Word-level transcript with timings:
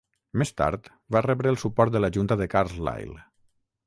Més 0.41 0.51
tard 0.61 0.87
va 1.15 1.21
rebre 1.25 1.51
el 1.55 1.59
suport 1.63 1.93
de 1.97 2.01
la 2.01 2.09
junta 2.15 2.39
de 2.39 2.47
Carlisle. 2.55 3.19